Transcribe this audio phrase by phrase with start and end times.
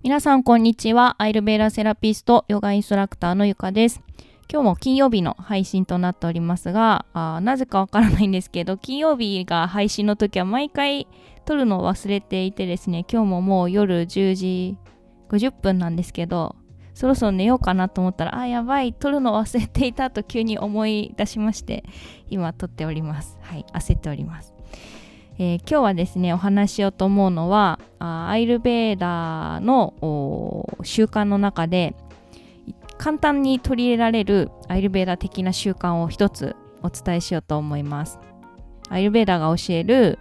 [0.00, 1.16] 皆さんこんにちは。
[1.18, 4.00] アイルベーラセラピスト、ヨガインストラクターのゆかです。
[4.48, 11.08] 今日も金曜日の配信となっておりますが、あなぜかわからないんですけど、金曜日が配信の時は毎回
[11.46, 14.76] 撮るのを忘れていてですね、今日ももう夜10時
[15.30, 16.54] 50分なんですけど、
[16.94, 21.82] そろそろ寝ようかなと思ったら、あ、やばい、撮るの忘れていたと急に思い出しまして、
[22.28, 23.36] 今撮っております。
[23.40, 24.54] はい、焦っております。
[25.40, 29.94] えー、今日はですねお話しようと思うのはアイルベーダーの
[30.82, 31.94] 習慣の中で
[32.98, 38.18] 簡単に取り入れられるアイルベーダー的な習慣を一つお伝えしようと思います。
[38.88, 40.18] アイルベーダーが教える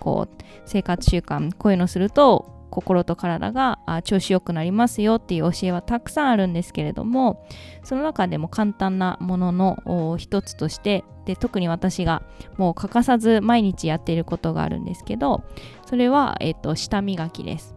[0.00, 7.46] こう生活習慣こういうのすると心と体が調子よくなりますよっていう教えはたくさんあるんですけれども
[7.82, 12.22] その中でも簡単なものの一つとしてで特に私が
[12.56, 15.44] もう欠かさず毎日やっていることがあるんですけど
[15.86, 17.74] それは、えーと、舌磨きです。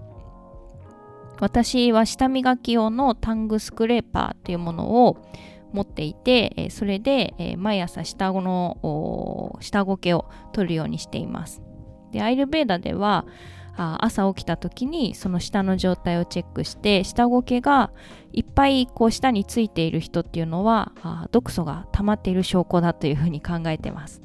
[1.40, 5.18] 私は舌磨き用のタングスクレーパーというものを
[5.74, 11.62] 持っていてそれで毎朝下の下ごけを取るようにしています。
[12.12, 13.26] でアイルベーダでは
[13.78, 17.92] 朝起きた時にその下の状態をチェックして下ごけが
[18.34, 20.92] いっぱいこう下についている人っていうのは
[21.32, 24.22] 毒素が溜まっている証拠だというふうに考えてます。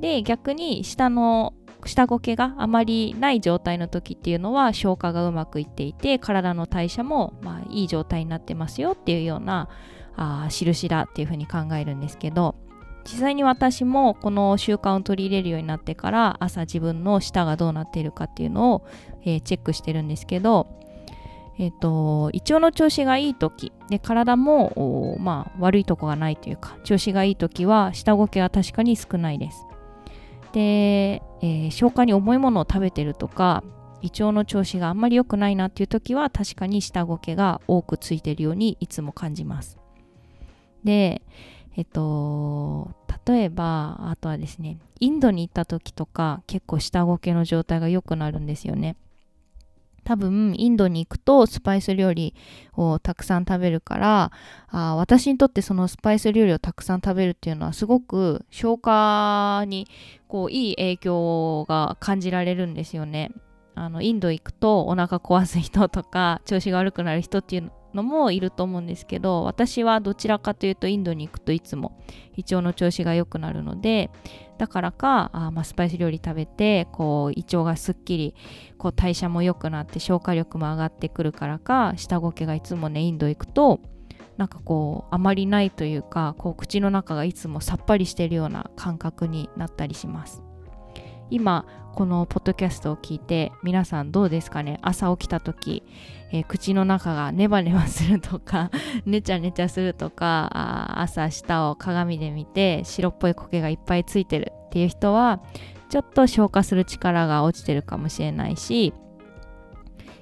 [0.00, 9.68] で逆に下の下ごけがあまりない状態の時っていうのは消化がうまくいっていて体の代謝もまあいい状態になってますよっていうような
[10.16, 12.56] あ印だっていうふうに考えるんですけど
[13.04, 18.86] 実際に私もこの習慣を取り入れるようになってから朝自分の舌がどうなっているかっていうのを、
[19.24, 20.66] えー、チェックしてるんですけど、
[21.58, 29.66] え、ー、と胃腸の調子がいい時で体もまあ悪いとこがないというか調子がいい時は舌ごけは確かに少ないです。
[30.52, 33.62] で、えー、消化に重いものを食べてるとか
[34.00, 39.78] 胃腸の調子があんまり良くないなっていう時は確かに下ごけが多くついてるようにいつも感じます。
[40.84, 41.22] で
[41.76, 42.90] えっと、
[43.26, 48.96] 例えば、あとはですね、インドに行った時とか、結構下ごけの状態が良くなるんですよね。
[50.08, 52.34] 多分、インドに行くとスパイス料理
[52.72, 54.32] をたくさん食べるから
[54.68, 59.86] あ、私にとってそのスパイス料理をたくさん食べるっていうのはすごく消化に
[60.26, 63.32] こういい影響が感じられるんですよね。
[63.74, 72.00] あのインド行くとお腹壊す人とか調子が悪くなる人っていうのもいると思うんですけど私はどちらかというとインドに行くといつも
[72.36, 74.10] 胃腸の調子が良くなるので
[74.58, 78.34] だからかあ、まあ、スパイス料理食べてこう胃腸がすっきり
[78.76, 83.80] こう代謝も良くなって消化力も上がってくるからか下ごけがいつもねインド行くと
[84.36, 90.47] なんかこうあまりないというかこう口の中がいつもさっぱりしてるような感覚になったりします。
[91.30, 94.78] 今このポッドキャストを聞いて皆さんどうですかね？
[94.82, 95.82] 朝起きた時、
[96.32, 98.70] えー、口の中がネバネバするとか
[99.04, 105.42] ネチャネチャするとか朝舌を鏡で見て白っぽい苔がいっぱいついてるっていう人は
[105.90, 108.92] ちょっと消化する力が落ちてるかもしれないし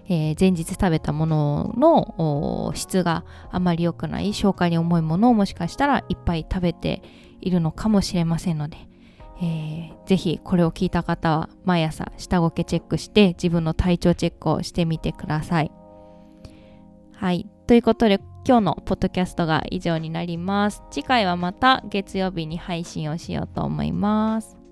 [0.09, 7.03] えー、前日食べたものの質があまり良くない消化に重いものをもしかしたらいっぱい食べて
[7.41, 8.77] いるのかもしれませんので
[9.41, 15.71] えー、ぜひこれを聞いた方は毎朝下ごけチェックして自分の体調チェックをしてみてください。
[17.13, 17.47] はい。
[17.67, 20.83] ということで今日のポッドキャストが以上になります。
[20.91, 24.66] 次回はまた月曜日に配信をしようと思います。